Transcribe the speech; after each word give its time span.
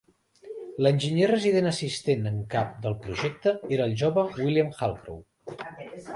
L'enginyer 0.85 1.27
resident 1.31 1.67
assistent 1.71 2.31
en 2.31 2.39
cap 2.55 2.73
del 2.87 2.97
projecte 3.05 3.55
era 3.79 3.87
el 3.91 3.95
jove 4.05 4.27
William 4.41 4.75
Halcrow. 4.81 5.23